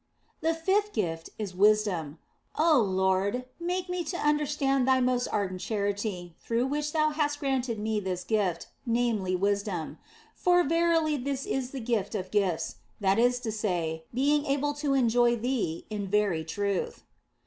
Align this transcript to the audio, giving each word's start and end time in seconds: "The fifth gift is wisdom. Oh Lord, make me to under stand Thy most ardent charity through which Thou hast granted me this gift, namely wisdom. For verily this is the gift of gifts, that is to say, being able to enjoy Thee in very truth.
"The 0.41 0.55
fifth 0.55 0.93
gift 0.93 1.29
is 1.37 1.53
wisdom. 1.53 2.17
Oh 2.57 2.79
Lord, 2.79 3.45
make 3.59 3.87
me 3.87 4.03
to 4.05 4.17
under 4.17 4.47
stand 4.47 4.87
Thy 4.87 4.99
most 4.99 5.27
ardent 5.27 5.61
charity 5.61 6.33
through 6.39 6.65
which 6.65 6.91
Thou 6.91 7.11
hast 7.11 7.39
granted 7.39 7.77
me 7.77 7.99
this 7.99 8.23
gift, 8.23 8.65
namely 8.83 9.35
wisdom. 9.35 9.99
For 10.33 10.63
verily 10.63 11.17
this 11.17 11.45
is 11.45 11.69
the 11.69 11.79
gift 11.79 12.15
of 12.15 12.31
gifts, 12.31 12.77
that 12.99 13.19
is 13.19 13.39
to 13.41 13.51
say, 13.51 14.05
being 14.11 14.47
able 14.47 14.73
to 14.73 14.95
enjoy 14.95 15.35
Thee 15.35 15.85
in 15.91 16.07
very 16.07 16.43
truth. 16.43 17.03